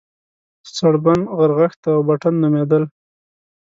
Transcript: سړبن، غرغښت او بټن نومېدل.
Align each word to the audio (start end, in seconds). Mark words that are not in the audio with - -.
سړبن، 0.75 1.19
غرغښت 1.37 1.81
او 1.93 1.99
بټن 2.07 2.35
نومېدل. 2.41 2.83